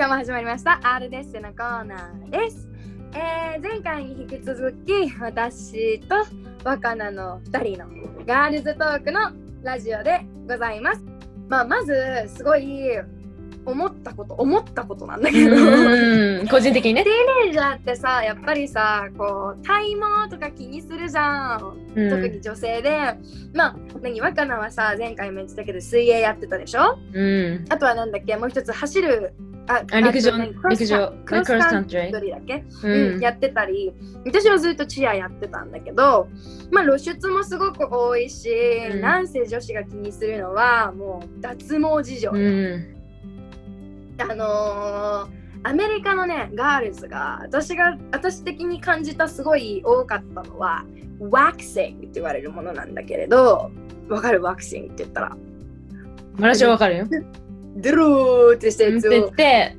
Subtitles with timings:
[0.00, 2.66] 今日も始まりました R デッセのコーナーです。
[3.12, 6.14] えー前回に引き続き私と
[6.64, 9.20] 若菜の2人のガールズトークの
[9.62, 11.02] ラジオでございます。
[11.50, 11.92] まあ、まず
[12.34, 12.80] すごい
[13.66, 15.54] 思ったこと思ったことなんだけど。
[15.54, 17.10] うん個人的にねテ。
[17.10, 22.96] ィーネイジャーってさやっぱりさこう体毛とか気にするじゃん、うん特に女性で
[23.52, 26.98] まあ何若菜はさ前回も言ってたけど水泳やってたでしょ？
[27.12, 27.66] うん。
[27.68, 29.34] あとはなんだっけもう一つ走る
[29.72, 30.32] ああ陸上
[30.70, 32.30] 陸上クロスカントリー。
[32.30, 33.20] だっけ、ううんん。
[33.20, 33.92] やってたり。
[34.26, 36.28] 私はずっとチアやってたんだけど
[36.70, 38.50] まあ露出もすごく多いし、
[38.90, 39.00] うん。
[39.00, 42.96] なんせ女子が気にするのはもう脱毛事情、うん。
[44.18, 50.86] あのーアメリカのねガールズが私が私的に感じたすごい多かったのは
[51.18, 53.70] ワクシングって言われるものなんだけれど
[54.08, 54.42] わかる？
[54.42, 55.36] ワクシングって言ったら。
[56.38, 57.06] 私はわかるよ。
[57.76, 59.76] ドゥルーってしたやつをって言って、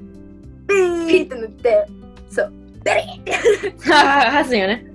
[0.68, 1.88] ピーって塗って。
[2.30, 2.54] そう。
[2.84, 3.92] ベリーって。
[3.92, 4.86] ははすよね。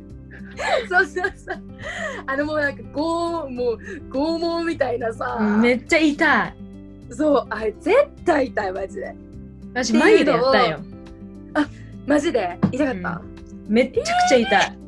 [0.89, 1.63] そうそうそう。
[2.27, 3.79] あのもうなんか拷もう
[4.11, 6.55] 拷問みたいなさ、めっちゃ痛い。
[7.11, 7.47] そう。
[7.51, 9.15] あれ絶対痛いマジで。
[9.75, 10.81] 私眉でやったよ。
[12.07, 12.59] マジで？
[12.73, 13.23] 痛かった、
[13.69, 14.79] めっちゃくちゃ痛い。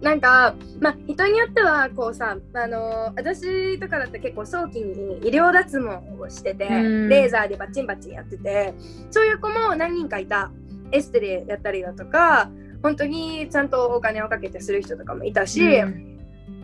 [0.00, 7.08] なんかまあ人によってはこうさあのー私とかだって結構早期に医療脱毛をしてて、うん。
[7.08, 8.74] レーザーでバッチンバッチンやってて
[9.10, 10.50] そういう子も何人かいた。
[10.90, 12.50] エステでやったりだとか
[12.82, 16.18] 本当にちゃんとお金をかけてする人とかもいたし、うん。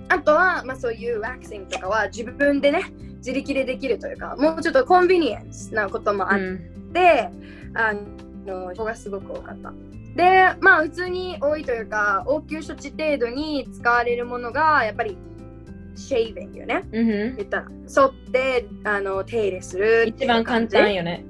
[0.09, 2.85] あとは、まあ、そういうワクチングとかは自分でね
[3.17, 6.93] 自力でできるというかもうちょっとコンビニエンスなこともあっうん。
[6.93, 7.29] で、
[7.75, 7.93] あ
[8.47, 9.73] の人がすごく多かった。
[10.15, 15.17] で、まあ普通に多いというか、応急処置程度に使われるものが、やっぱり
[15.97, 16.85] シェイビングよね。
[16.93, 21.25] うん言ったら、剃ってあの手入れする一番簡単よね。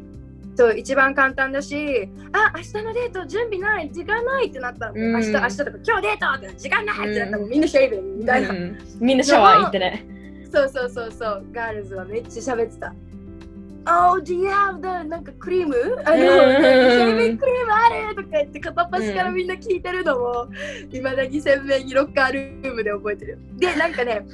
[0.57, 8.51] そう、一番簡単だし、あ、明日のデート準備ない、時間ないってなったら、うん明日、明日とか今日デートって時間ないってなったら、もうみんなシェイビングみたいな。
[8.51, 10.07] うんみんなシャワー行ってね。
[10.53, 12.95] そうそうそうそう、ガールズはめっちゃ喋ってた。
[13.87, 15.75] Oh, do you have the なんかクリーム
[16.05, 20.49] あの、うんシェービングクリームあるとか言って片っ端からみんな聞いてるのも、
[20.91, 23.39] いまだに鮮明にロッカールームで覚えてる。
[23.57, 24.27] で、なんかね、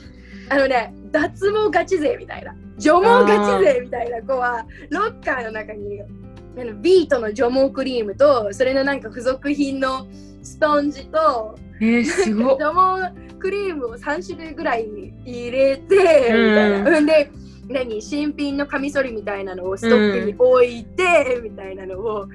[0.49, 10.07] あのね、脱毛ガチ勢みたいな、除毛ガチ勢みたいな子は、ロッカーの中に、あのビートの除毛クリームと、それのなんか付属品の
[10.43, 12.59] スポンジと、えー、すごっ。
[12.61, 14.89] 除毛クリームを3種類ぐらい
[15.25, 16.99] 入れて、みたいな。
[16.99, 17.31] うんで、
[17.71, 22.27] 何新品のカミソリみたいなのをストックに置いて、みたいなのを、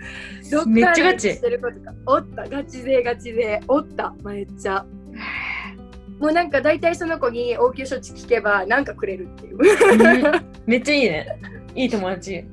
[0.50, 4.86] どっかめっちゃガチしてる子とか、おった、ガチ勢ガチ勢、おった、めっちゃ。
[6.20, 9.58] もうなんか大体その子に応急処置聞けばなんかくれるっていう。
[9.58, 11.40] うんめっちゃいいね。
[11.76, 12.46] いい友達。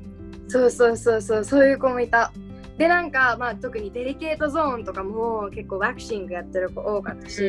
[0.49, 2.33] そうそうそうそう、そういう子もいた。
[2.77, 7.41] で、なんか、まあ特にデリケートゾーンとかも結構ワクチングやってる子多かったし、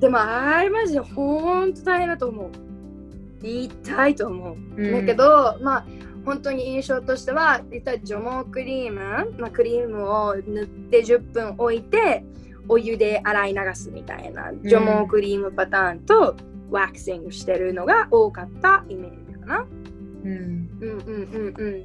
[0.00, 2.65] でもあれマジでほんと大変だと思う。
[3.42, 4.56] 痛いと思う。
[4.76, 5.86] うんだけ、ど、まあ
[6.26, 12.24] 本当に印象としては、いった除毛クリーム、まあ、クリームを塗って10分置いて、
[12.68, 16.36] お湯で洗い流すみたいな除毛クリームパターンと、
[16.68, 19.66] ワクチングしてるのが多かったイメージかな。
[20.24, 20.98] うん、うんうん
[21.32, 21.84] うんうん。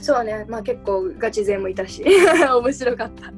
[0.00, 3.32] そうね、まあ結構ガチ勢もいたし、 面白かった。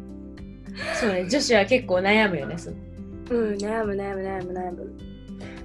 [1.01, 2.59] そうね、女子は結構悩むよね。
[2.59, 2.75] そう
[3.31, 5.14] うん、悩む悩む悩む悩む。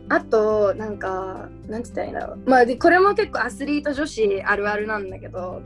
[0.10, 2.50] あと、なんか、なんて言ったらいいんだろう。
[2.50, 5.62] まあ、で、これも結構アスリート女子あるあるなんだけど、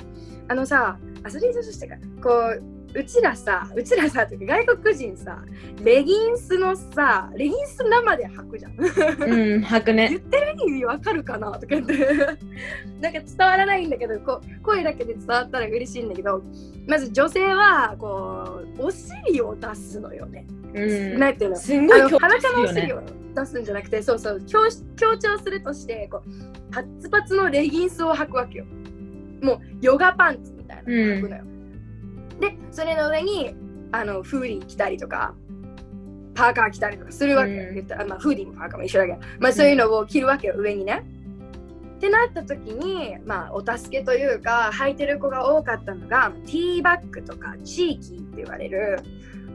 [0.48, 2.64] あのさ、アスリート女子ってか、こう、
[2.96, 5.42] うちらさ、うちらさ、とか外国人さ、
[5.84, 8.76] レギンスのさ、レギンス生で履くじゃん。
[8.76, 10.16] うん、吐く言ね。
[10.18, 11.96] ってる意味わかるかなとか言って
[13.02, 16.44] なんか伝わらないんだけどこう声だけで伝わったら嬉しいんだけど
[16.88, 20.46] まず女性はこうお尻を出すのよね。
[20.74, 21.20] うん。
[21.20, 21.56] なんていうの？
[21.56, 23.02] すんごい強調するよねのお尻を。
[23.36, 24.60] 出すんじゃなくてそうそう強
[24.96, 28.66] 強調するとしてこうパッツパツのレギンスを履くわけよ。
[29.42, 31.44] もうヨガパンツみたいなのを履くのよ。
[32.40, 33.56] でそれの上に
[33.92, 35.36] あのフーディー着たりとか
[36.36, 37.70] パーカー着たりとかするわけよ。
[37.70, 41.04] うん言ったらまあ、フーディーもパーカーも一緒だけど、まあ、そういうのを着るわけよ、上にね。
[41.98, 49.00] ってなった時に、まあ、お助けというか履いてる子が多かったのがティーバッグとかチーキーって言われる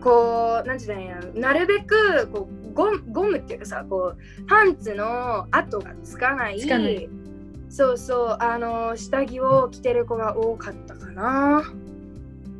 [0.00, 1.32] こうなんて言うんだろ。
[1.34, 6.60] うなるべくこうゴムゴムっていうかさこうパンツの跡がつかない
[7.68, 11.62] そうそうあの下着を着てる子が多かったかな。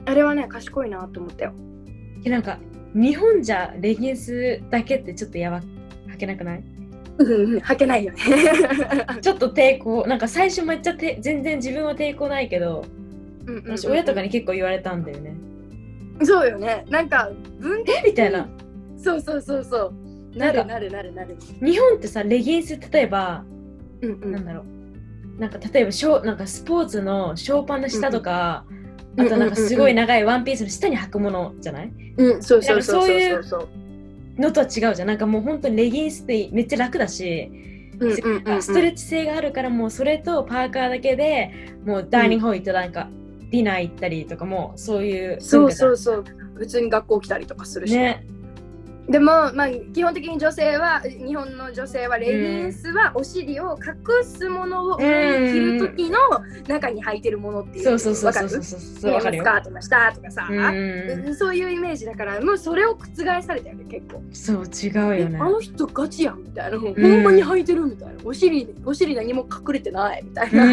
[0.06, 1.52] あれはね賢いなと思ったよ。
[2.24, 2.58] えなんか、
[2.94, 5.60] 日本じゃレギンスだけってちょっとやば、
[6.08, 6.64] 履けなくない？
[7.18, 8.18] うんうん履けないよね。
[9.22, 12.84] ちょっと抵抗、なんか最初めっちゃて全然自分は抵抗ないけど、
[13.46, 13.76] うんうんうん。
[13.78, 15.34] 私親とかに結構言われたんだよね。
[16.24, 16.84] そうよね。
[16.88, 17.30] なんか
[17.60, 18.02] 文化え？
[18.04, 18.48] みたいな。
[18.96, 19.92] そうそうそうそ
[20.34, 20.36] う。
[20.36, 21.36] なるなるなるなる。
[21.62, 23.44] 日本ってさ、レギンス例えば、
[24.02, 24.32] うんうん。
[24.32, 25.40] なんだろう。
[25.40, 28.78] なんか例えばショーなんかスポーツのショーパンの下とか、うん
[29.20, 31.92] あとなんかすごい長いワンピースの下に履くものじゃない？
[32.18, 33.16] うんそうそうそうそうそう。
[33.16, 33.68] いうそう
[34.40, 35.08] のとは違うじゃん。
[35.08, 37.50] なんかもう本当にレギンスってめっちゃ楽だし、
[37.98, 38.62] うんうんうんうん。
[38.62, 41.52] ストレッチ性があるからもうそれとパーカーだけで
[41.84, 43.08] もうダイニングホール行ってなんか、
[43.50, 46.24] ディナー行ったりとかもそういうそうそうそう。
[46.54, 48.26] 普通に学校来たりとかするし、ね。
[49.08, 56.18] でも、まあ、基本的に女性は日本の女性はレギンスはお尻を隠すものを上に着る時の
[56.66, 58.80] 中に履いてるものっていうそうそうそうわかるそうそう。
[58.80, 59.38] そうわかる？
[59.38, 59.52] よスカ。
[59.52, 60.54] ートの下とかさ、う
[61.30, 63.06] んそういうイメージだからもうそれを覆
[63.42, 65.38] されたよね結構、そう違うよね。
[65.38, 65.48] えあ。
[65.48, 68.14] の人ガチやんみたいな、ほんんまに履いてるみたいな。
[68.24, 70.68] お尻お尻何も隠れてないみたいな、う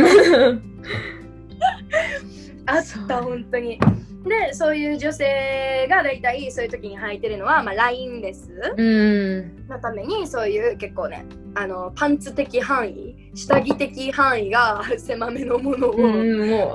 [0.55, 0.61] ん
[2.65, 3.79] あった本当に
[4.27, 9.67] でそういう女性が大体そういう時に履いてるのは、まあ、ラインレスうん。
[9.67, 15.93] のためにそういう結構ねあのパンツ的範囲下着的範囲が 狭めのものを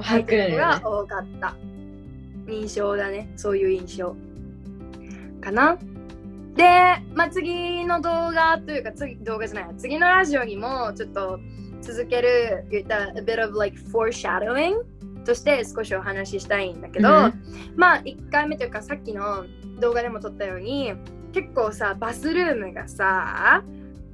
[0.03, 0.83] 履くよてるのがね。
[0.85, 1.57] 多かった
[2.49, 4.15] 印象だねそういう印象
[5.41, 5.77] かな
[6.55, 6.65] で、
[7.15, 11.41] まあ、次の動画というか次動画じゃない次のラジオにもちょっと
[11.81, 14.75] 続ける言った a bit of like foreshadowing
[15.25, 17.43] として少しお話ししたいんだけど、うん
[17.77, 19.45] まあ1回目というかさっきの
[19.81, 20.93] 動画でも撮ったように
[21.33, 23.63] 結構さバスルームがさ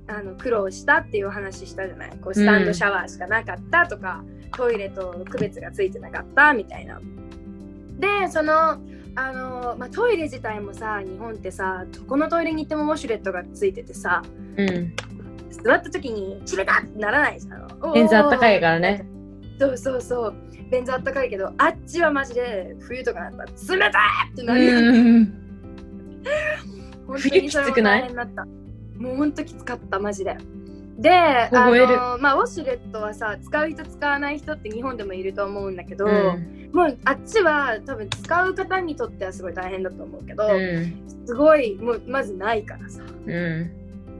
[0.08, 2.10] あの苦労したっていうお話したじゃない？
[2.22, 4.22] こうスタンドシャワーしかなかったとか、
[4.56, 7.00] トイレと区別がついてなかったみたいな。
[7.98, 8.78] でその
[9.16, 14.22] あの、まあ、トイレ自体もさ日本ってさどこのトイレに行ってもウォシュレットがついててさ
[14.56, 14.94] うん。
[15.50, 17.92] 座った時に閉めたってならないじゃん。
[17.94, 19.08] 便座あったかいからね。
[19.58, 20.34] そうそうそう。
[20.70, 25.26] 便座あったかいけど、あっちはマジで冬とかなったら冷たいってなるよ
[27.06, 28.44] 当冬きにそれもつくない大変だった。
[28.98, 30.36] もう本当きつかった、マジで。
[30.98, 41.08] で、あのまあ、ウォシュレットはさ、使う人使わない人って日本でもいると思うんだけど、うんもうあっちは多分使う方にとってはすごい大変だと思うけど、うん。
[41.24, 43.70] すごい、もうまずないからさ、うん。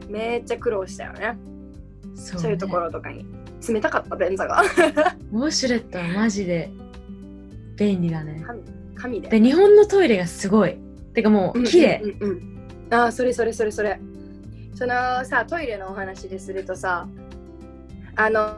[0.09, 1.37] めっちゃ苦労したよね。
[2.15, 3.27] そそういうところとかに。
[3.67, 4.63] 冷たかった、便座が。
[5.33, 6.71] ウォシュレットはマジで
[7.77, 8.43] 便利だね。
[8.47, 8.63] 神
[8.95, 9.29] 神で。
[9.29, 10.77] で、日本のトイレがすごい。
[11.15, 12.01] てかもう綺麗。
[12.03, 12.57] うんうんうんうん
[12.89, 13.99] ああそれそれそれそれ
[14.73, 17.09] そのさトイレのお話でするとさ
[18.15, 18.55] あの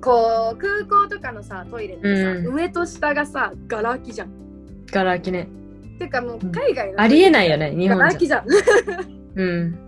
[0.00, 4.32] こう空港とかのさトイレってさ、うん上と下がさガラ空きじゃん
[4.90, 5.48] ガラ空きね。
[5.98, 8.42] てかもう海外の、ありえないよね、日ガラ本じゃ。
[8.42, 9.78] 空きじゃんうん。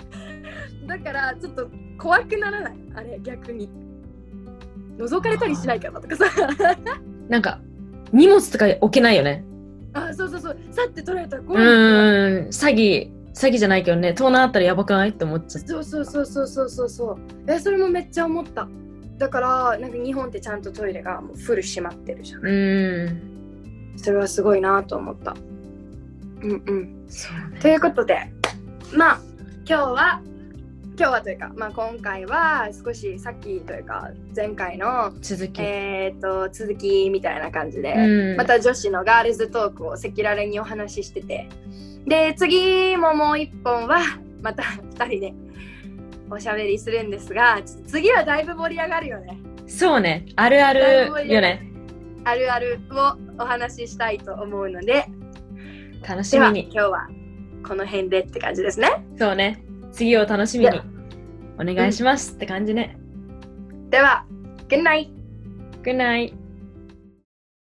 [1.04, 1.68] だからちょっと
[1.98, 2.74] 怖くならない？
[2.94, 3.68] あれ逆に。
[4.98, 6.24] 覗かれたりしないかなとかさ。
[7.28, 7.60] なんか、
[8.12, 9.44] 荷物とか置けないよね。
[9.92, 10.56] あそうそうそう。
[10.70, 11.66] さって取られたらう怖い、ん。
[11.66, 15.10] 詐欺、詐欺じゃないけどね、盗難あったらやばくない？
[15.10, 15.68] って思っちゃった。
[15.68, 17.18] そうそうそうそうそうそうそう。
[17.50, 18.68] えそれもめっちゃ思った。
[19.18, 22.46] だからなんか日本ってちゃんとトイレがもうフル閉まってるじゃん。
[22.46, 22.50] う
[23.94, 23.96] ん。
[23.96, 25.34] それはすごいなと思った。
[26.42, 27.04] うんうん。
[27.08, 27.60] そうね。
[27.60, 28.32] ということで
[28.96, 29.20] まあ
[29.68, 30.20] 今日は
[30.96, 35.60] 今日はというか、まあ、今回は少しさっきというか前回の、続き。
[35.60, 38.36] えー、と続きみたいな感じで、うん。
[38.36, 41.48] また女子のガールズトークを赤裸々にお話ししてて。
[42.06, 43.98] で次ももう一本は
[44.42, 45.34] また2人で
[46.30, 49.38] おしゃべりするんですが次はだいぶ盛り上がるよね。
[49.66, 50.82] そうね、あるある
[51.26, 51.72] よね。
[52.24, 55.06] あるあるをお話ししたいと思うので。
[56.06, 56.62] 楽しみに。
[56.64, 57.08] 今日は
[57.66, 59.04] この辺でって感じですね。
[59.18, 59.63] そうね、
[59.94, 60.80] 次を楽しみに。
[61.56, 62.96] お願いしますって感じね。
[63.90, 64.26] では
[64.68, 65.08] Good night!
[65.82, 66.43] Good night!